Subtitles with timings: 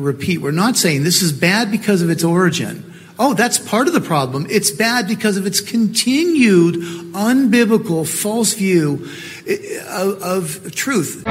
[0.00, 2.84] repeat, we're not saying this is bad because of its origin.
[3.18, 4.46] Oh, that's part of the problem.
[4.48, 6.76] It's bad because of its continued
[7.14, 9.08] unbiblical, false view
[9.88, 11.24] of, of truth.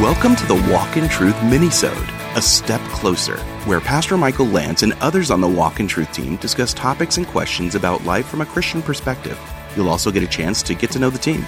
[0.00, 3.36] Welcome to the Walk in Truth minisode, a step closer,
[3.66, 7.26] where Pastor Michael Lance and others on the Walk in Truth team discuss topics and
[7.28, 9.38] questions about life from a Christian perspective.
[9.76, 11.44] You'll also get a chance to get to know the team.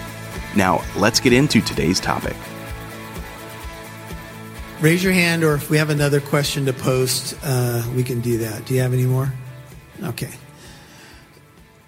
[0.54, 2.36] Now, let's get into today's topic.
[4.80, 8.38] Raise your hand, or if we have another question to post, uh, we can do
[8.38, 8.66] that.
[8.66, 9.32] Do you have any more?
[10.02, 10.30] Okay.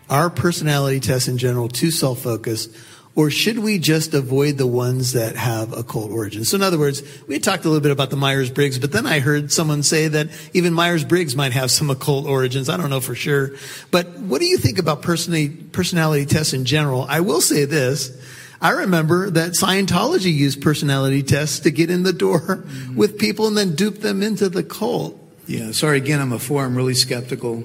[0.09, 2.75] Are personality tests in general too self focused,
[3.17, 6.49] or should we just avoid the ones that have occult origins?
[6.49, 9.05] So, in other words, we talked a little bit about the Myers Briggs, but then
[9.05, 12.69] I heard someone say that even Myers Briggs might have some occult origins.
[12.69, 13.51] I don't know for sure.
[13.91, 17.05] But what do you think about personality, personality tests in general?
[17.09, 18.17] I will say this
[18.61, 22.97] I remember that Scientology used personality tests to get in the door mm-hmm.
[22.97, 25.21] with people and then dupe them into the cult.
[25.47, 26.65] Yeah, sorry again, I'm a four.
[26.65, 27.65] I'm really skeptical.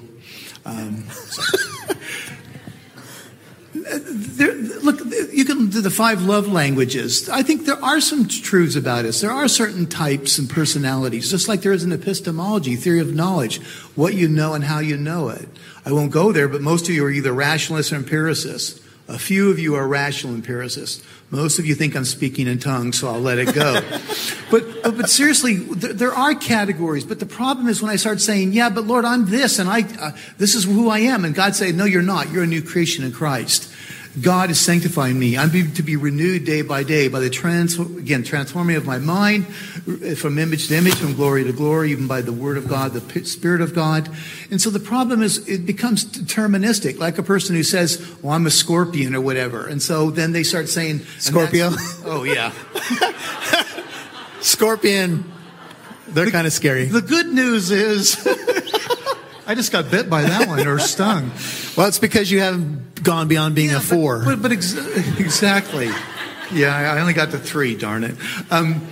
[0.64, 1.04] Um,
[3.74, 5.00] there, look,
[5.32, 7.28] you can do the five love languages.
[7.28, 9.20] I think there are some truths about us.
[9.20, 13.60] There are certain types and personalities, just like there is an epistemology, theory of knowledge,
[13.96, 15.48] what you know and how you know it.
[15.84, 18.81] I won't go there, but most of you are either rationalists or empiricists.
[19.08, 21.04] A few of you are rational empiricists.
[21.30, 23.80] Most of you think I'm speaking in tongues, so I'll let it go.
[24.50, 27.04] but, uh, but seriously, there, there, are categories.
[27.04, 29.80] But the problem is when I start saying, "Yeah, but Lord, I'm this, and I,
[29.98, 32.30] uh, this is who I am," and God say, "No, you're not.
[32.30, 33.71] You're a new creation in Christ."
[34.20, 35.38] God is sanctifying me.
[35.38, 39.46] I'm to be renewed day by day by the trans, again, transforming of my mind
[40.18, 43.24] from image to image, from glory to glory, even by the word of God, the
[43.24, 44.10] spirit of God.
[44.50, 48.46] And so the problem is it becomes deterministic, like a person who says, well, I'm
[48.46, 49.66] a scorpion or whatever.
[49.66, 51.70] And so then they start saying, Scorpio?
[52.04, 52.52] Oh, yeah.
[54.40, 55.24] Scorpion.
[56.08, 56.84] They're kind of scary.
[56.84, 58.16] The good news is
[59.52, 61.30] I just got bit by that one or stung.
[61.76, 64.20] Well, it's because you haven't gone beyond being yeah, a four.
[64.20, 64.74] But, but, but ex-
[65.18, 65.90] exactly.
[66.50, 68.16] Yeah, I only got to three, darn it.
[68.50, 68.86] Um,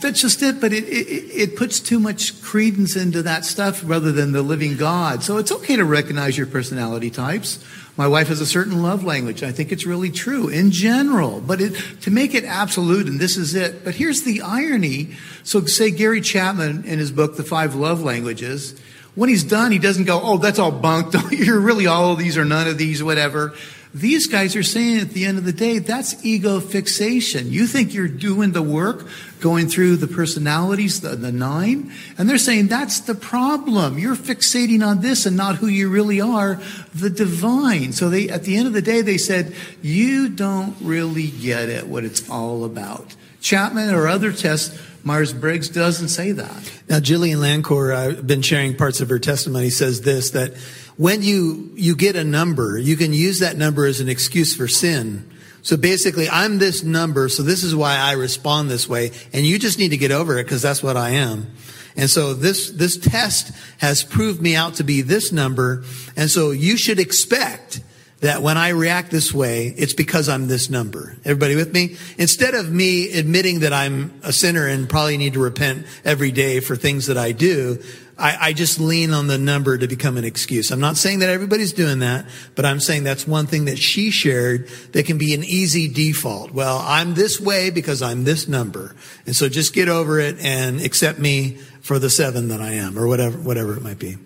[0.00, 4.12] that's just it, but it, it, it, puts too much credence into that stuff rather
[4.12, 5.22] than the living God.
[5.22, 7.62] So it's okay to recognize your personality types.
[7.98, 9.42] My wife has a certain love language.
[9.42, 13.36] I think it's really true in general, but it, to make it absolute, and this
[13.36, 13.84] is it.
[13.84, 15.16] But here's the irony.
[15.44, 18.80] So say Gary Chapman in his book, The Five Love Languages,
[19.14, 21.14] when he's done, he doesn't go, oh, that's all bunk.
[21.30, 23.54] You're really all of these or none of these, whatever.
[23.94, 27.52] These guys are saying at the end of the day, that's ego fixation.
[27.52, 29.06] You think you're doing the work,
[29.40, 33.98] going through the personalities, the, the nine, and they're saying that's the problem.
[33.98, 36.58] You're fixating on this and not who you really are,
[36.94, 37.92] the divine.
[37.92, 41.86] So they, at the end of the day, they said, you don't really get it,
[41.86, 43.14] what it's all about.
[43.42, 46.72] Chapman or other tests Myers Briggs doesn't say that.
[46.88, 50.54] Now, Jillian Lancour, I've been sharing parts of her testimony, says this that
[50.96, 54.68] when you, you get a number, you can use that number as an excuse for
[54.68, 55.28] sin.
[55.62, 59.58] So basically, I'm this number, so this is why I respond this way, and you
[59.58, 61.52] just need to get over it because that's what I am.
[61.96, 65.84] And so this, this test has proved me out to be this number,
[66.16, 67.80] and so you should expect
[68.22, 71.16] that when I react this way, it's because I'm this number.
[71.24, 71.96] Everybody with me?
[72.18, 76.60] Instead of me admitting that I'm a sinner and probably need to repent every day
[76.60, 77.82] for things that I do,
[78.16, 80.70] I, I, just lean on the number to become an excuse.
[80.70, 84.10] I'm not saying that everybody's doing that, but I'm saying that's one thing that she
[84.12, 86.52] shared that can be an easy default.
[86.52, 88.94] Well, I'm this way because I'm this number.
[89.26, 92.96] And so just get over it and accept me for the seven that I am
[92.96, 94.16] or whatever, whatever it might be.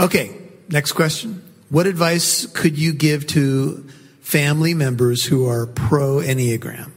[0.00, 0.36] Okay.
[0.68, 1.49] Next question.
[1.70, 3.88] What advice could you give to
[4.20, 6.90] family members who are pro Enneagram?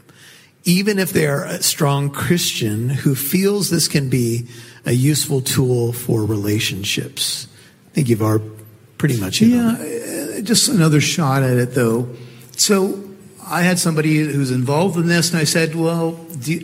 [0.65, 4.47] Even if they are a strong Christian who feels this can be
[4.85, 7.47] a useful tool for relationships.
[7.87, 8.49] I think you've already
[8.97, 12.09] pretty much Yeah, uh, just another shot at it though.
[12.57, 13.02] So
[13.47, 16.19] I had somebody who's involved in this, and I said, Well,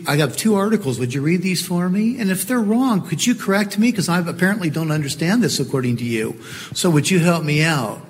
[0.06, 0.98] I got two articles.
[0.98, 2.18] Would you read these for me?
[2.18, 3.90] And if they're wrong, could you correct me?
[3.90, 6.40] Because I apparently don't understand this according to you.
[6.74, 8.04] So would you help me out?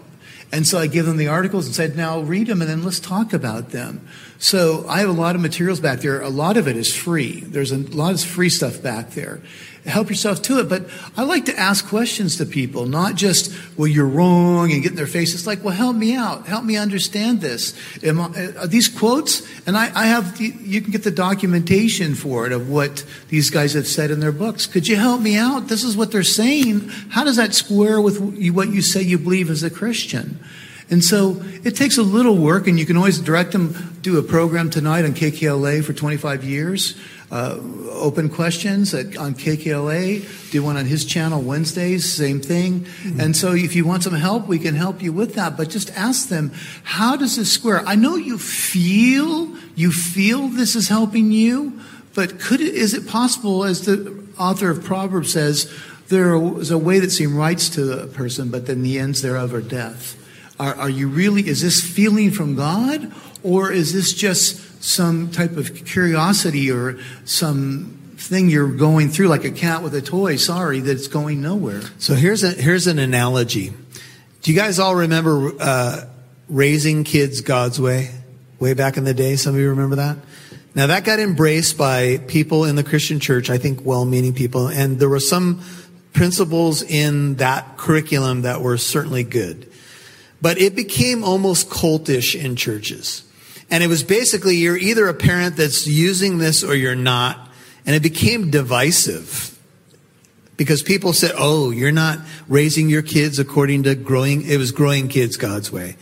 [0.52, 3.00] And so I give them the articles and said, Now read them and then let's
[3.00, 4.06] talk about them.
[4.38, 6.20] So I have a lot of materials back there.
[6.20, 7.40] A lot of it is free.
[7.40, 9.42] There's a lot of free stuff back there
[9.86, 10.68] help yourself to it.
[10.68, 14.92] But I like to ask questions to people, not just, well, you're wrong and get
[14.92, 15.34] in their face.
[15.34, 16.46] It's like, well, help me out.
[16.46, 17.74] Help me understand this.
[18.02, 18.08] I,
[18.58, 19.42] are these quotes?
[19.66, 23.74] And I, I have, you can get the documentation for it of what these guys
[23.74, 24.66] have said in their books.
[24.66, 25.68] Could you help me out?
[25.68, 26.88] This is what they're saying.
[27.10, 30.38] How does that square with what you say you believe as a Christian?
[30.90, 34.22] And so it takes a little work, and you can always direct them, do a
[34.22, 36.96] program tonight on KKLA for 25 years.
[37.30, 37.60] Uh,
[37.92, 42.80] open questions at, on KKLA, do one on his channel Wednesdays, same thing.
[42.80, 43.20] Mm-hmm.
[43.20, 45.56] And so if you want some help, we can help you with that.
[45.56, 46.50] But just ask them,
[46.82, 47.86] how does this square?
[47.86, 51.80] I know you feel, you feel this is helping you,
[52.16, 55.72] but could it, is it possible, as the author of Proverbs says,
[56.08, 59.54] there is a way that seems right to a person, but then the ends thereof
[59.54, 60.16] are death.
[60.60, 63.10] Are, are you really, is this feeling from God,
[63.42, 69.44] or is this just some type of curiosity or some thing you're going through like
[69.44, 71.80] a cat with a toy sorry that's going nowhere?
[71.98, 73.72] So here's a here's an analogy.
[74.42, 76.04] Do you guys all remember uh,
[76.50, 78.10] raising kids god's way?
[78.58, 80.18] Way back in the day some of you remember that?
[80.74, 85.00] Now that got embraced by people in the christian church i think well-meaning people and
[85.00, 85.62] there were some
[86.12, 89.70] principles in that curriculum that were certainly good
[90.42, 93.24] but it became almost cultish in churches.
[93.70, 97.48] And it was basically you're either a parent that's using this or you're not.
[97.86, 99.58] And it became divisive
[100.56, 105.08] because people said, oh, you're not raising your kids according to growing, it was growing
[105.08, 105.96] kids God's way.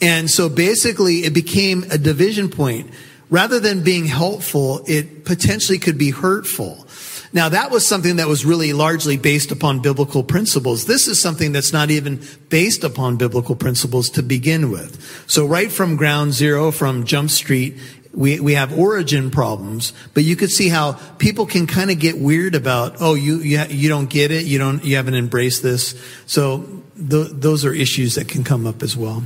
[0.00, 2.90] And so basically it became a division point.
[3.30, 6.86] Rather than being helpful, it potentially could be hurtful.
[7.32, 10.86] Now that was something that was really largely based upon biblical principles.
[10.86, 15.00] This is something that's not even based upon biblical principles to begin with.
[15.28, 17.76] So right from ground zero, from Jump Street,
[18.12, 22.16] we, we have origin problems, but you could see how people can kind of get
[22.16, 24.46] weird about, oh, you, you, you don't get it.
[24.46, 25.94] You don't, you haven't embraced this.
[26.24, 29.22] So th- those are issues that can come up as well.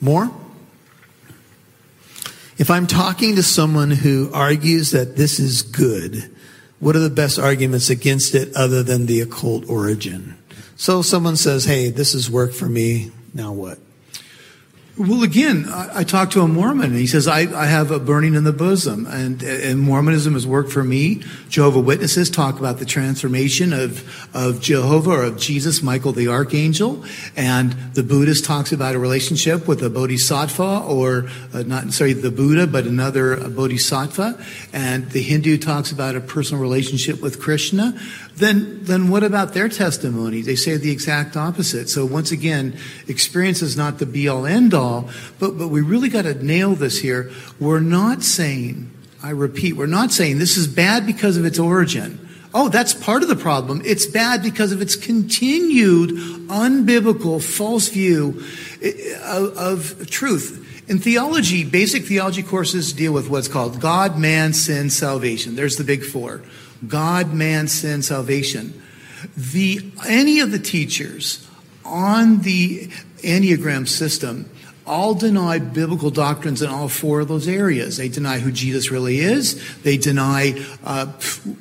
[0.00, 0.30] More?
[2.58, 6.30] If I'm talking to someone who argues that this is good,
[6.84, 10.36] what are the best arguments against it other than the occult origin?
[10.76, 13.10] So someone says, hey, this has worked for me.
[13.32, 13.78] Now what?
[14.96, 17.98] Well, again, I, I talked to a Mormon, and he says, I, I have a
[17.98, 21.20] burning in the bosom, and, and Mormonism has worked for me.
[21.48, 27.04] Jehovah Witnesses talk about the transformation of, of Jehovah or of Jesus, Michael the Archangel,
[27.34, 32.30] and the Buddhist talks about a relationship with a Bodhisattva, or uh, not sorry, the
[32.30, 34.40] Buddha, but another Bodhisattva,
[34.72, 37.98] and the Hindu talks about a personal relationship with Krishna
[38.36, 40.42] then, then what about their testimony?
[40.42, 41.88] They say the exact opposite.
[41.88, 42.76] So once again,
[43.06, 44.83] experience is not the be all end all,
[45.38, 47.30] but, but we really got to nail this here.
[47.60, 48.90] We're not saying,
[49.22, 52.20] I repeat, we're not saying this is bad because of its origin.
[52.56, 53.82] Oh, that's part of the problem.
[53.84, 56.10] It's bad because of its continued
[56.48, 58.44] unbiblical, false view
[58.80, 60.60] eh, of, of truth.
[60.88, 65.56] In theology, basic theology courses deal with what's called God, man, sin, salvation.
[65.56, 66.42] There's the big four.
[66.86, 68.80] God, man, sin, salvation.
[69.36, 71.44] The, any of the teachers
[71.84, 72.88] on the
[73.22, 74.48] Enneagram system
[74.86, 77.96] all deny biblical doctrines in all four of those areas.
[77.96, 79.60] They deny who Jesus really is.
[79.82, 81.06] They deny uh,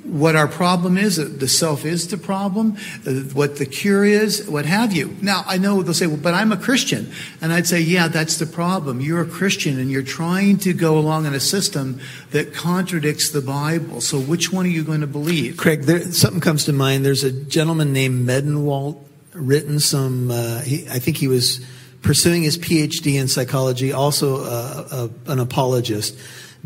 [0.04, 1.16] what our problem is.
[1.16, 2.78] The self is the problem.
[3.08, 4.48] Uh, what the cure is.
[4.48, 5.16] What have you.
[5.22, 7.12] Now I know they'll say, "Well, but I'm a Christian,"
[7.42, 9.00] and I'd say, "Yeah, that's the problem.
[9.00, 12.00] You're a Christian, and you're trying to go along in a system
[12.32, 14.02] that contradicts the Bible.
[14.02, 17.06] So which one are you going to believe?" Craig, there, something comes to mind.
[17.06, 19.00] There's a gentleman named Medenwalt
[19.34, 20.30] written some.
[20.30, 21.66] Uh, he, I think he was
[22.04, 26.18] pursuing his PhD in psychology, also uh, uh, an apologist,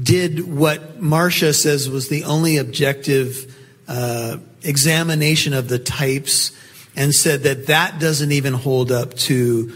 [0.01, 3.55] did what Marcia says was the only objective
[3.87, 6.51] uh, examination of the types
[6.95, 9.71] and said that that doesn't even hold up to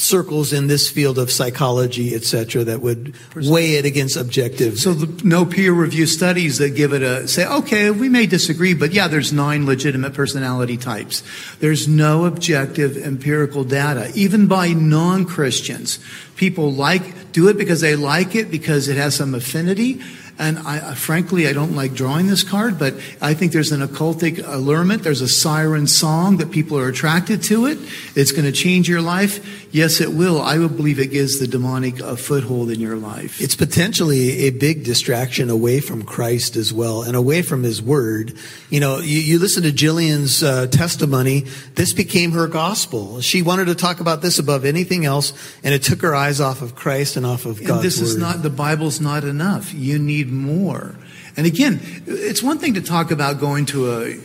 [0.00, 4.78] circles in this field of psychology, etc., that would weigh it against objective.
[4.78, 8.72] So the, no peer review studies that give it a say, okay, we may disagree,
[8.72, 11.22] but yeah, there's nine legitimate personality types.
[11.58, 15.98] There's no objective empirical data, even by non-Christians.
[16.36, 20.00] People like do it because they like it because it has some affinity.
[20.40, 24.42] And I, frankly, I don't like drawing this card, but I think there's an occultic
[24.42, 25.02] allurement.
[25.02, 27.78] There's a siren song that people are attracted to it.
[28.16, 29.68] It's going to change your life.
[29.70, 30.40] Yes, it will.
[30.40, 33.40] I would believe it gives the demonic a foothold in your life.
[33.40, 38.32] It's potentially a big distraction away from Christ as well and away from his word.
[38.70, 41.40] You know, you, you listen to Jillian's uh, testimony.
[41.74, 43.20] This became her gospel.
[43.20, 46.62] She wanted to talk about this above anything else, and it took her eyes off
[46.62, 48.06] of Christ and off of God's and this word.
[48.06, 49.72] is not, the Bible's not enough.
[49.74, 50.94] You need more.
[51.36, 54.20] And again, it's one thing to talk about going to a,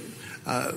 [0.46, 0.74] a,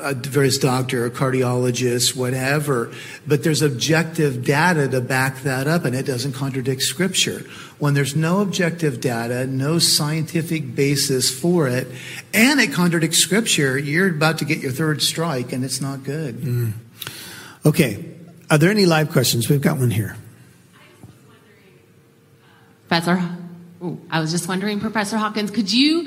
[0.00, 2.92] a various doctor, a cardiologist, whatever,
[3.26, 7.44] but there's objective data to back that up, and it doesn't contradict Scripture.
[7.78, 11.88] When there's no objective data, no scientific basis for it,
[12.32, 16.36] and it contradicts Scripture, you're about to get your third strike, and it's not good.
[16.36, 16.72] Mm.
[17.64, 18.04] Okay,
[18.48, 19.48] Are there any live questions?
[19.48, 20.16] We've got one here.
[22.86, 23.20] Professor,
[23.82, 26.06] ooh, I was just wondering, Professor Hawkins, could you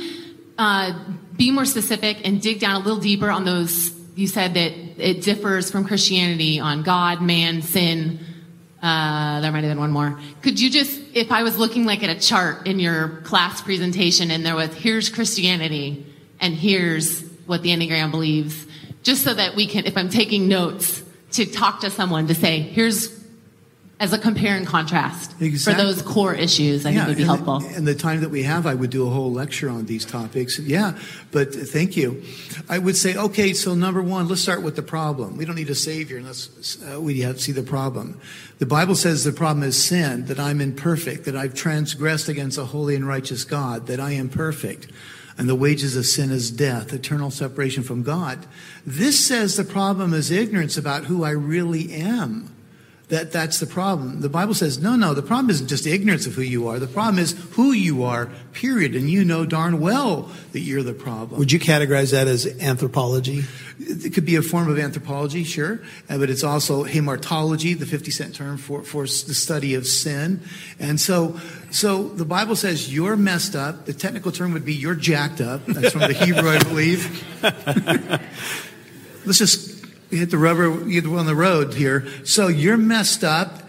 [0.57, 0.93] uh,
[1.35, 3.91] be more specific and dig down a little deeper on those?
[4.15, 8.19] You said that it differs from Christianity on God, man, sin.
[8.81, 10.19] Uh, there might have been one more.
[10.41, 14.31] Could you just, if I was looking like at a chart in your class presentation
[14.31, 16.05] and there was, here's Christianity
[16.39, 18.65] and here's what the Enneagram believes,
[19.03, 22.59] just so that we can, if I'm taking notes, to talk to someone to say,
[22.59, 23.18] here's
[23.99, 25.83] as a compare and contrast exactly.
[25.83, 26.85] for those core issues.
[26.85, 27.59] I yeah, think would be and helpful.
[27.59, 30.05] The, and the time that we have, I would do a whole lecture on these
[30.05, 30.57] topics.
[30.57, 30.97] Yeah,
[31.31, 32.23] but thank you.
[32.69, 35.35] I would say, okay, so number one, let's start with the problem.
[35.35, 38.19] We don't need a savior unless uh, we have to see the problem.
[38.59, 42.65] The Bible says the problem is sin, that I'm imperfect, that I've transgressed against a
[42.65, 44.87] holy and righteous God, that I am perfect.
[45.37, 48.45] And the wages of sin is death, eternal separation from God.
[48.85, 52.53] This says the problem is ignorance about who I really am
[53.09, 54.21] that that's the problem.
[54.21, 56.77] The Bible says, no, no, the problem isn't just ignorance of who you are.
[56.77, 58.95] The problem is who you are, period.
[58.95, 61.39] And you know darn well that you're the problem.
[61.39, 63.45] Would you categorize that as anthropology?
[63.79, 68.11] It could be a form of anthropology, sure, uh, but it's also hamartiology, the 50
[68.11, 70.41] cent term for, for the study of sin.
[70.79, 71.39] And so,
[71.71, 73.85] so the Bible says you're messed up.
[73.85, 75.65] The technical term would be you're jacked up.
[75.65, 77.25] That's from the Hebrew, I believe.
[79.25, 79.78] Let's just
[80.09, 82.07] hit the rubber on the road here.
[82.25, 83.63] So you're messed up,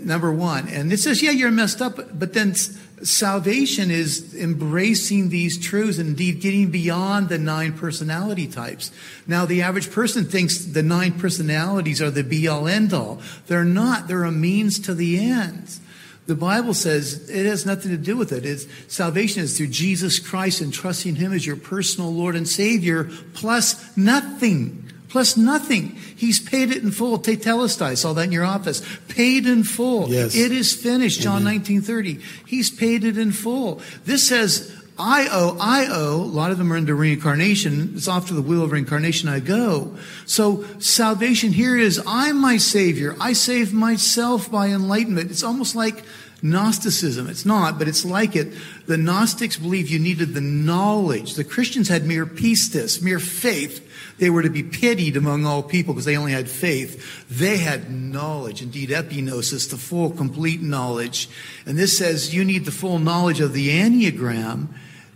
[0.00, 0.68] number one.
[0.68, 6.10] And it says, yeah, you're messed up, but then salvation is embracing these truths and
[6.10, 8.92] indeed getting beyond the nine personality types.
[9.26, 13.20] Now, the average person thinks the nine personalities are the be all end all.
[13.48, 15.78] They're not, they're a means to the end.
[16.26, 18.46] The Bible says it has nothing to do with it.
[18.46, 23.10] It's, salvation is through Jesus Christ and trusting Him as your personal Lord and Savior,
[23.34, 24.81] plus nothing
[25.12, 25.90] plus nothing.
[26.16, 27.18] He's paid it in full.
[27.18, 28.82] Tetelestai, saw that in your office.
[29.08, 30.08] Paid in full.
[30.08, 30.34] Yes.
[30.34, 32.18] It is finished, John 1930.
[32.46, 33.82] He's paid it in full.
[34.06, 36.16] This says, I owe, I owe.
[36.16, 37.92] A lot of them are into reincarnation.
[37.94, 39.94] It's off to the wheel of reincarnation I go.
[40.24, 43.14] So salvation here is, I'm my savior.
[43.20, 45.30] I save myself by enlightenment.
[45.30, 46.04] It's almost like
[46.42, 47.28] Gnosticism.
[47.28, 48.52] It's not, but it's like it.
[48.86, 51.34] The Gnostics believe you needed the knowledge.
[51.34, 53.88] The Christians had mere pistis, mere faith.
[54.18, 57.24] They were to be pitied among all people because they only had faith.
[57.30, 61.28] They had knowledge, indeed, epignosis, the full, complete knowledge.
[61.64, 64.68] And this says you need the full knowledge of the Enneagram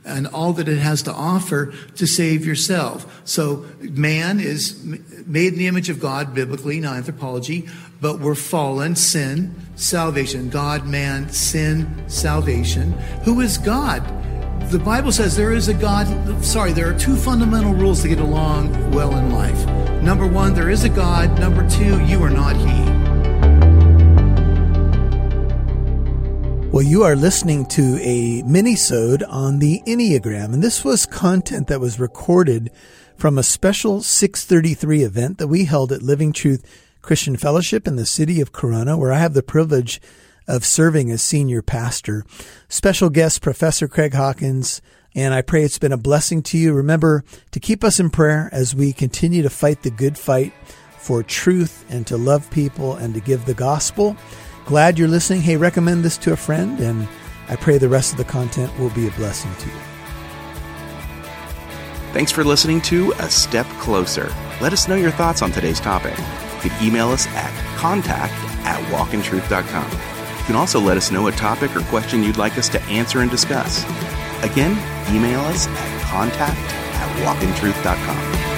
[0.06, 3.22] and all that it has to offer to save yourself.
[3.24, 4.82] So man is
[5.26, 7.68] made in the image of God biblically, not anthropology,
[8.00, 10.48] but we're fallen, sin, salvation.
[10.48, 12.92] God, man, sin, salvation.
[13.24, 14.02] Who is God?
[14.70, 16.06] the Bible says there is a God.
[16.44, 19.64] Sorry, there are two fundamental rules to get along well in life.
[20.02, 21.38] Number one, there is a God.
[21.38, 22.95] Number two, you are not He.
[26.76, 31.80] Well, you are listening to a mini-sode on the Enneagram, and this was content that
[31.80, 32.70] was recorded
[33.16, 36.66] from a special 633 event that we held at Living Truth
[37.00, 40.02] Christian Fellowship in the city of Corona, where I have the privilege
[40.46, 42.26] of serving as senior pastor.
[42.68, 44.82] Special guest, Professor Craig Hawkins,
[45.14, 46.74] and I pray it's been a blessing to you.
[46.74, 50.52] Remember to keep us in prayer as we continue to fight the good fight
[50.98, 54.14] for truth and to love people and to give the gospel.
[54.66, 55.42] Glad you're listening.
[55.42, 57.06] Hey, recommend this to a friend, and
[57.48, 59.80] I pray the rest of the content will be a blessing to you.
[62.12, 64.32] Thanks for listening to A Step Closer.
[64.60, 66.18] Let us know your thoughts on today's topic.
[66.64, 68.32] You can email us at contact
[68.66, 69.90] at walkintruth.com.
[69.92, 73.20] You can also let us know a topic or question you'd like us to answer
[73.20, 73.84] and discuss.
[74.42, 74.72] Again,
[75.14, 78.55] email us at contact at walkintruth.com.